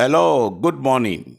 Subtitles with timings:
[0.00, 1.38] Hello, good morning.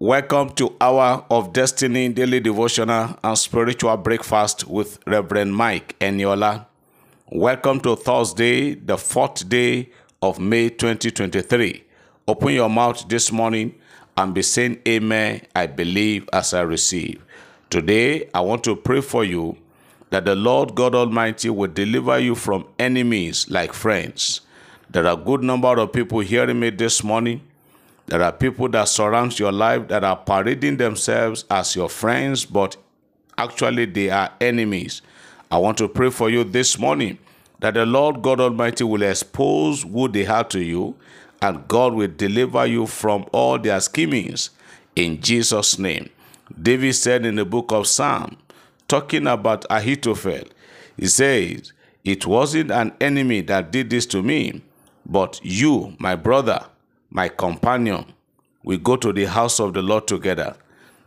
[0.00, 6.66] Welcome to Hour of Destiny Daily Devotional and Spiritual Breakfast with Reverend Mike Eniola.
[7.30, 11.84] Welcome to Thursday, the fourth day of May 2023.
[12.26, 13.76] Open your mouth this morning
[14.16, 15.42] and be saying Amen.
[15.54, 17.24] I believe as I receive.
[17.70, 19.56] Today, I want to pray for you
[20.10, 24.40] that the Lord God Almighty will deliver you from enemies like friends.
[24.90, 27.42] There are a good number of people hearing me this morning.
[28.10, 32.76] There are people that surround your life that are parading themselves as your friends, but
[33.38, 35.00] actually they are enemies.
[35.48, 37.18] I want to pray for you this morning
[37.60, 40.96] that the Lord God Almighty will expose who they are to you
[41.40, 44.50] and God will deliver you from all their schemings
[44.96, 46.10] in Jesus' name.
[46.60, 48.36] David said in the book of Psalm,
[48.88, 50.48] talking about Ahithophel,
[50.96, 51.72] he says,
[52.04, 54.62] It wasn't an enemy that did this to me,
[55.06, 56.66] but you, my brother,
[57.10, 58.04] my companion,
[58.62, 60.56] we go to the house of the Lord together.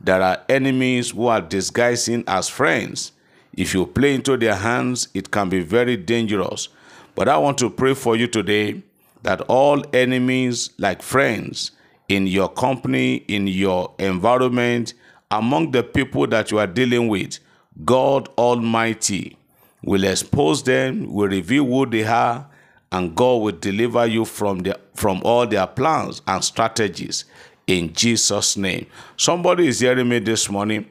[0.01, 3.13] There are enemies who are disguising as friends.
[3.53, 6.67] If you play into their hands, it can be very dangerous.
[7.15, 8.81] But I want to pray for you today
[9.21, 11.71] that all enemies, like friends,
[12.09, 14.93] in your company, in your environment,
[15.31, 17.39] among the people that you are dealing with,
[17.85, 19.37] God Almighty
[19.83, 22.47] will expose them, will reveal who they are,
[22.93, 27.25] and God will deliver you from the from all their plans and strategies
[27.65, 28.85] in Jesus' name.
[29.17, 30.85] Somebody is hearing me this morning.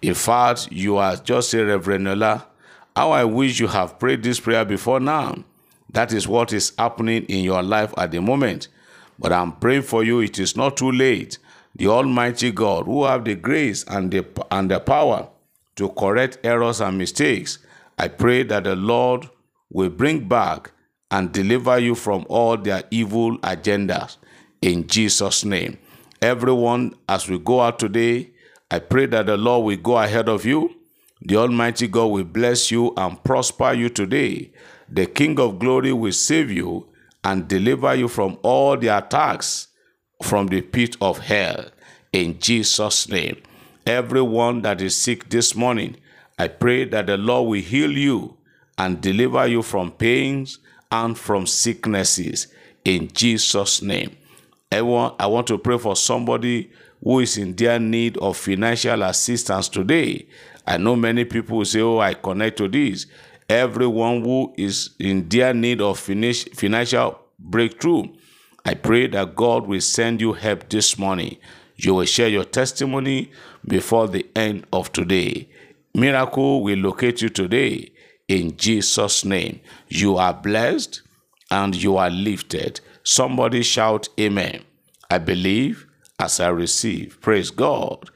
[0.00, 2.44] In fact, you are just a Reverend Eniola.
[2.94, 5.44] How I wish you have prayed this prayer before now.
[5.90, 8.68] That is what is happening in your life at the moment.
[9.18, 10.20] But I'm praying for you.
[10.20, 11.38] It is not too late.
[11.74, 15.28] The Almighty God, who have the grace and the and the power
[15.76, 17.58] to correct errors and mistakes,
[17.98, 19.28] I pray that the Lord
[19.70, 20.70] will bring back
[21.10, 24.16] and deliver you from all their evil agendas
[24.60, 25.78] in Jesus' name.
[26.20, 28.30] Everyone, as we go out today,
[28.70, 30.74] I pray that the Lord will go ahead of you.
[31.22, 34.52] The Almighty God will bless you and prosper you today.
[34.88, 36.88] The King of glory will save you
[37.24, 39.68] and deliver you from all the attacks
[40.22, 41.66] from the pit of hell
[42.12, 43.40] in Jesus' name.
[43.86, 45.96] Everyone that is sick this morning,
[46.38, 48.36] I pray that the Lord will heal you
[48.76, 50.58] and deliver you from pains
[50.90, 52.48] and from sicknesses
[52.84, 54.16] in Jesus' name.
[54.70, 56.70] Everyone, I want to pray for somebody
[57.02, 60.26] who is in their need of financial assistance today.
[60.66, 63.06] I know many people say, Oh, I connect to this.
[63.48, 68.04] Everyone who is in their need of financial breakthrough,
[68.64, 71.38] I pray that God will send you help this morning.
[71.76, 73.30] You will share your testimony
[73.66, 75.48] before the end of today.
[75.94, 77.90] Miracle will locate you today
[78.28, 79.60] in Jesus' name.
[79.88, 81.02] You are blessed
[81.50, 82.80] and you are lifted.
[83.02, 84.62] Somebody shout, Amen.
[85.10, 85.86] I believe
[86.18, 87.20] as I receive.
[87.20, 88.10] Praise God.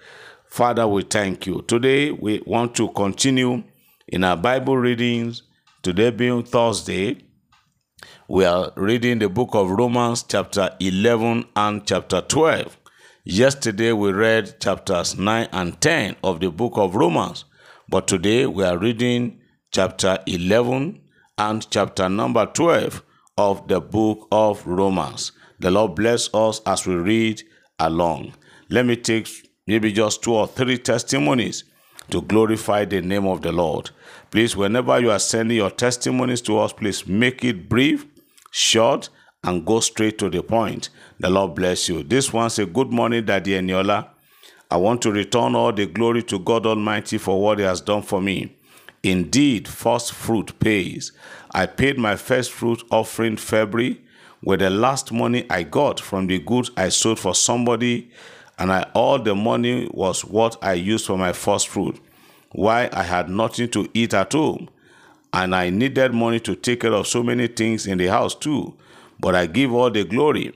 [0.47, 1.63] Father, we thank you.
[1.63, 3.63] Today we want to continue
[4.07, 5.43] in our Bible readings.
[5.83, 7.25] Today being Thursday,
[8.29, 12.77] we are reading the book of Romans, chapter 11 and chapter 12.
[13.25, 17.45] Yesterday we read chapters 9 and 10 of the book of Romans,
[17.89, 19.41] but today we are reading
[19.73, 21.01] chapter 11
[21.39, 23.03] and chapter number 12
[23.39, 25.33] of the book of Romans.
[25.61, 27.43] The Lord bless us as we read
[27.79, 28.35] along.
[28.69, 29.29] Let me take
[29.67, 31.65] maybe just two or three testimonies
[32.11, 33.91] to glorify the name of the Lord.
[34.31, 38.05] Please, whenever you are sending your testimonies to us, please make it brief,
[38.51, 39.09] short,
[39.43, 40.91] and go straight to the point.
[41.19, 42.03] The Lord bless you.
[42.03, 44.09] This one a good morning, Daddy Eniola.
[44.71, 48.03] I want to return all the glory to God Almighty for what He has done
[48.03, 48.57] for me.
[49.03, 51.13] Indeed, first fruit pays.
[51.53, 54.01] I paid my first fruit offering February
[54.43, 58.11] with the last money I got from the goods I sold for somebody,
[58.59, 61.99] and I, all the money was what I used for my first fruit.
[62.53, 64.69] Why I had nothing to eat at home,
[65.33, 68.77] and I needed money to take care of so many things in the house too.
[69.19, 70.53] But I give all the glory.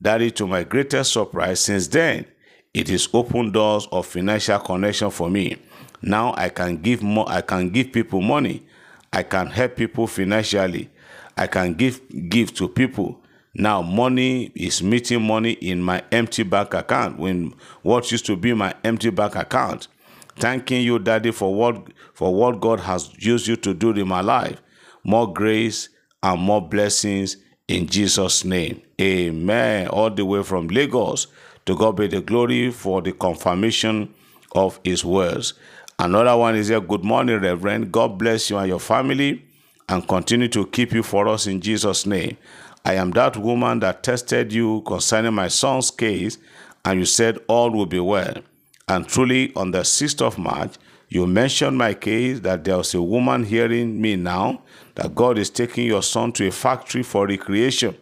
[0.00, 1.60] That is to my greatest surprise.
[1.60, 2.26] Since then,
[2.72, 5.58] it is opened doors of financial connection for me.
[6.02, 8.66] Now I can give more, I can give people money.
[9.12, 10.90] I can help people financially.
[11.36, 13.20] I can give give to people.
[13.54, 17.52] Now money is meeting money in my empty bank account when
[17.82, 19.88] what used to be my empty bank account.
[20.36, 24.20] Thanking you, Daddy, for what for what God has used you to do in my
[24.20, 24.62] life.
[25.02, 25.88] More grace
[26.22, 27.36] and more blessings
[27.66, 28.80] in Jesus' name.
[29.00, 29.88] Amen.
[29.88, 31.26] All the way from Lagos.
[31.66, 34.14] To God be the glory for the confirmation
[34.52, 35.54] of his words.
[36.02, 36.80] Another one is here.
[36.80, 37.92] Good morning, Reverend.
[37.92, 39.44] God bless you and your family
[39.86, 42.38] and continue to keep you for us in Jesus' name.
[42.86, 46.38] I am that woman that tested you concerning my son's case,
[46.86, 48.32] and you said all will be well.
[48.88, 50.76] And truly, on the 6th of March,
[51.10, 54.62] you mentioned my case that there was a woman hearing me now,
[54.94, 57.94] that God is taking your son to a factory for recreation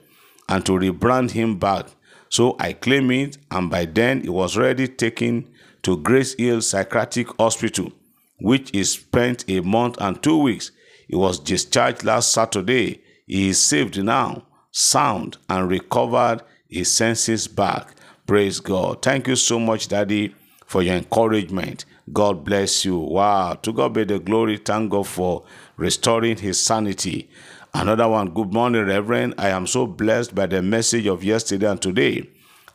[0.49, 1.87] and to rebrand him back.
[2.29, 5.49] So I claim it, and by then it was already taken
[5.83, 7.93] to Grace Hill Psychiatric Hospital,
[8.41, 10.71] which is spent a month and two weeks.
[11.07, 13.03] He was discharged last Saturday.
[13.27, 17.95] He is saved now, sound, and recovered his senses back.
[18.27, 19.03] Praise God.
[19.03, 20.35] Thank you so much, Daddy,
[20.67, 21.85] for your encouragement.
[22.13, 22.99] God bless you.
[22.99, 23.55] Wow.
[23.55, 24.59] To God be the glory.
[24.59, 25.45] Thank God for
[25.77, 27.31] restoring his sanity.
[27.75, 28.31] Another one.
[28.31, 29.35] Good morning, Reverend.
[29.39, 32.29] I am so blessed by the message of yesterday and today.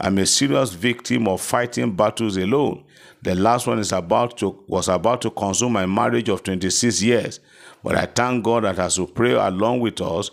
[0.04, 2.84] I'm a serious victim of fighting battles alone.
[3.22, 7.40] The last one is about to was about to consume my marriage of 26 years.
[7.82, 10.30] But I thank God that as you pray along with us,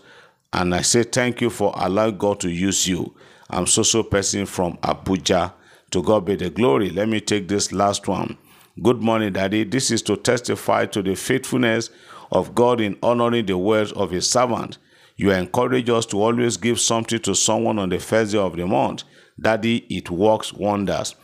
[0.52, 3.14] and I say thank you for allowing God to use you.
[3.48, 5.52] I'm so so person from Abuja.
[5.92, 6.90] To God be the glory.
[6.90, 8.36] Let me take this last one.
[8.82, 9.62] Good morning, Daddy.
[9.62, 11.90] This is to testify to the faithfulness
[12.32, 14.78] of God in honoring the words of His servant.
[15.16, 18.66] You encourage us to always give something to someone on the first day of the
[18.66, 19.04] month.
[19.40, 21.14] Daddy, it works wonders.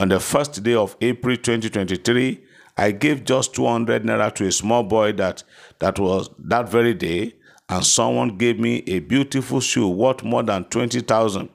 [0.00, 2.40] On the first day of April 2023,
[2.76, 5.42] I gave just 200 naira to a small boy that,
[5.78, 7.34] that was that very day,
[7.68, 11.48] and someone gave me a beautiful shoe worth more than 20,000.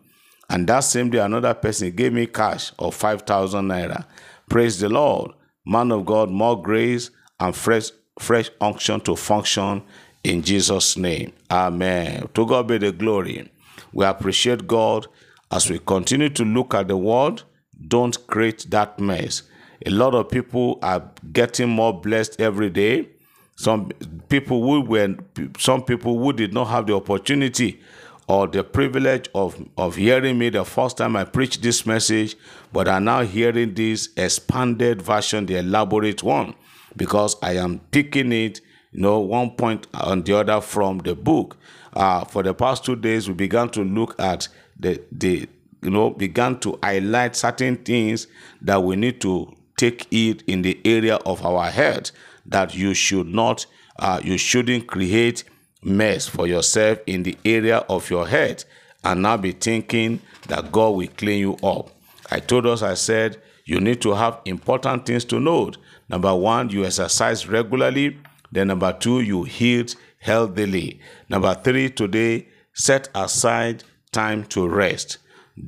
[0.50, 4.06] And that same day, another person gave me cash of 5,000 naira.
[4.50, 5.32] Praise the Lord.
[5.66, 7.10] Man of God, more grace
[7.40, 9.84] and fresh, fresh unction to function
[10.24, 11.34] in Jesus' name.
[11.52, 12.30] Amen.
[12.34, 13.52] To God be the glory.
[13.92, 15.08] We appreciate God
[15.52, 17.44] as we continue to look at the world,
[17.86, 19.44] Don't create that mess.
[19.86, 23.10] A lot of people are getting more blessed every day.
[23.56, 23.90] Some
[24.30, 25.16] people who were,
[25.58, 27.80] some people who did not have the opportunity
[28.28, 32.36] or the privilege of, of hearing me the first time I preached this message,
[32.74, 36.54] but are now hearing this expanded version, the elaborate one,
[36.96, 38.62] because I am picking it,
[38.98, 41.56] you know, one point on the other from the book.
[41.94, 44.48] Uh, for the past two days, we began to look at
[44.80, 45.48] the, the
[45.84, 48.26] you know, began to highlight certain things
[48.60, 52.10] that we need to take it in the area of our head
[52.48, 53.68] that you should not,
[54.00, 55.44] uh, you shouldn't create
[55.84, 58.64] mess for yourself in the area of your head
[59.04, 61.92] and now be thinking that God will clean you up.
[62.32, 65.78] I told us, I said, you need to have important things to note.
[66.10, 68.18] Number one, you exercise regularly.
[68.52, 71.00] Then number two, you eat healthily.
[71.30, 75.18] Number three, today, set aside time to rest.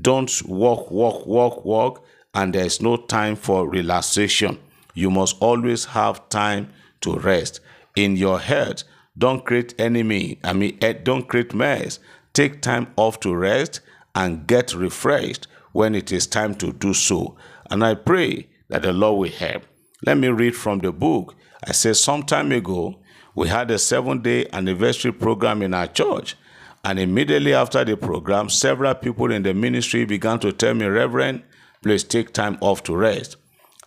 [0.01, 4.59] Don't walk, walk, walk, walk, and there's no time for relaxation.
[4.93, 6.71] You must always have time
[7.01, 7.59] to rest.
[7.95, 8.83] In your head,
[9.17, 10.39] don't create enemy.
[10.43, 11.99] I mean, eh, don't create mess.
[12.33, 13.81] Take time off to rest
[14.15, 17.35] and get refreshed when it is time to do so.
[17.69, 19.63] And I pray that the Lord will help.
[20.05, 21.35] Let me read from the book.
[21.65, 22.99] I said some time ago,
[23.35, 26.35] we had a seven day anniversary program in our church.
[26.83, 31.43] And immediately after the program, several people in the ministry began to tell me, Reverend,
[31.81, 33.35] please take time off to rest.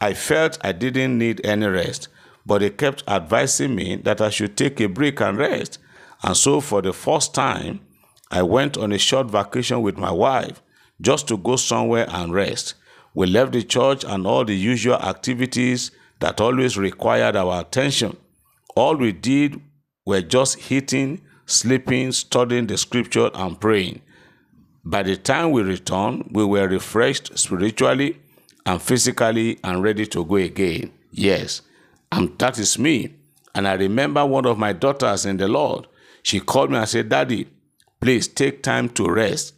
[0.01, 2.09] I felt I didn't need any rest
[2.45, 5.79] but they kept advising me that I should take a break and rest.
[6.23, 7.81] And so, for the first time,
[8.31, 10.63] I went on a short vacation with my wife
[11.01, 12.75] just to go somewhere and rest.
[13.15, 15.91] We left the church and all the usual activities
[16.23, 18.17] that always required our attention.
[18.77, 19.61] All we did
[20.07, 24.03] were just eating, sleeping, studying the scripture, and praying.
[24.85, 28.21] By the time we returned, we were refreshed spiritually
[28.65, 30.93] and physically and ready to go again.
[31.11, 31.63] Yes,
[32.13, 33.17] and that is me.
[33.55, 35.89] And I remember one of my daughters in the Lord.
[36.23, 37.49] She called me and said, Daddy,
[38.01, 39.55] please take time to rest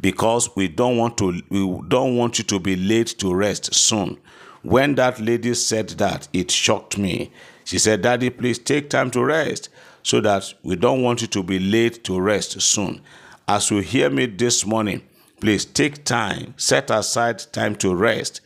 [0.00, 4.18] because we don't want to we don't want you to be late to rest soon.
[4.66, 7.30] When that lady said that, it shocked me.
[7.64, 9.68] She said, Daddy, please take time to rest
[10.02, 13.00] so that we don't want you to be late to rest soon.
[13.46, 15.02] As you hear me this morning,
[15.40, 18.40] please take time, set aside time to rest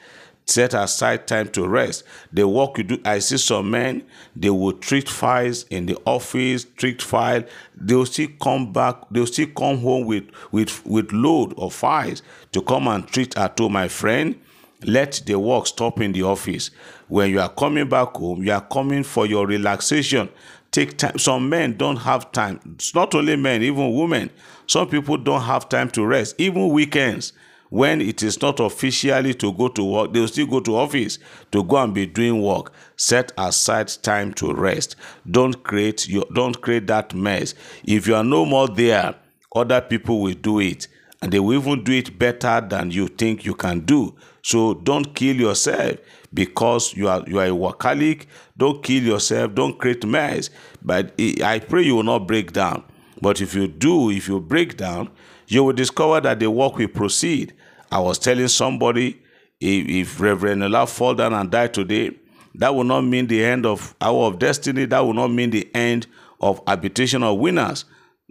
[0.47, 2.03] set aside time to rest.
[2.33, 4.03] The work you do, I see some men,
[4.35, 7.45] they will treat files in the office, treat file.
[7.77, 12.63] They'll still come back, they'll still come home with, with, with load of files to
[12.63, 13.73] come and treat at home.
[13.73, 14.41] My friend,
[14.85, 16.71] let the work stop in the office.
[17.09, 20.29] When you are coming back home, you are coming for your relaxation.
[20.71, 21.19] Take time.
[21.19, 22.61] Some men don't have time.
[22.75, 24.31] It's not only men, even women.
[24.67, 27.33] Some people don't have time to rest, even weekends
[27.71, 31.19] when it is not officially to go to work, they'll still go to office
[31.53, 32.73] to go and be doing work.
[32.97, 34.97] Set aside time to rest.
[35.31, 37.55] Don't create your don't create that mess.
[37.85, 39.15] If you are no more there,
[39.55, 40.89] other people will do it
[41.23, 44.15] and they will even do it better than you think you can do.
[44.43, 45.97] So don't kill yourself
[46.33, 48.27] because you are you are a workaholic.
[48.57, 49.55] Don't kill yourself.
[49.55, 50.51] Don't create mess.
[50.83, 51.13] But
[51.43, 52.85] I pray you will not break down.
[53.21, 55.11] But if you do, if you break down,
[55.47, 57.55] you will discover that the work will proceed.
[57.93, 59.21] I was telling somebody
[59.61, 62.13] if, if Reverend Eniola fall down and die today,
[62.55, 64.87] that will not mean the end of hour of destiny.
[64.87, 66.07] That will not mean the end
[66.41, 67.85] of habitation of winners.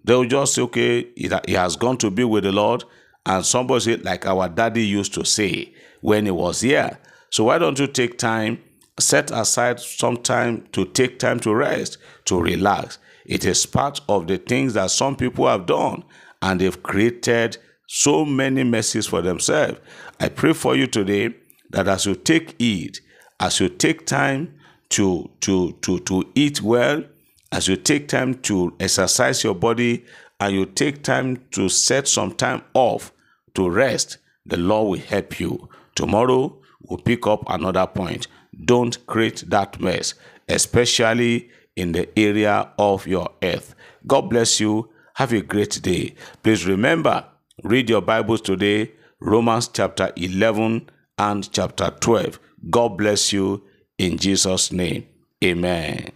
[0.04, 2.84] They'll just say, okay, he has gone to be with the Lord.
[3.26, 6.98] And somebody said, like our daddy used to say when he was here.
[7.30, 8.60] So why don't you take time,
[9.00, 12.98] set aside some time to take time to rest, to relax.
[13.26, 16.04] It is part of the things that some people have done
[16.42, 19.80] and they've created so many messes for themselves.
[20.20, 21.36] I pray for you today
[21.72, 23.00] that as you take heed,
[23.40, 24.56] as you take time
[24.90, 27.04] to, to, to, to eat well,
[27.52, 30.06] as you take time to exercise your body,
[30.40, 33.12] and you take time to set some time off
[33.54, 35.70] to rest, the Lord will help you.
[35.96, 38.28] Tomorrow, we'll pick up another point.
[38.66, 40.14] Don't create that mess,
[40.48, 43.76] especially in the area of your earth.
[44.08, 44.90] God bless you.
[45.16, 46.16] Have a great day.
[46.44, 47.26] Please remember,
[47.64, 52.40] read your Bibles today, Romans chapter 11 and chapter 12.
[52.70, 53.64] God bless you
[53.98, 55.06] in Jesus' name.
[55.44, 56.12] Amen.